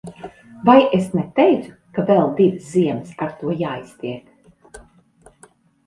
[0.69, 4.85] Vai es neteicu, ka vēl divas ziemas ar to jāiztiek.